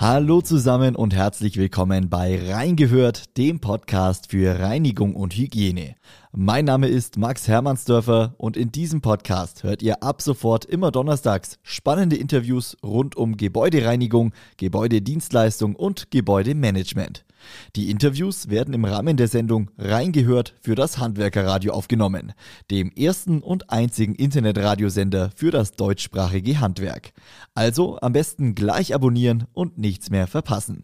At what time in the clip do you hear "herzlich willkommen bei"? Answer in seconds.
1.12-2.52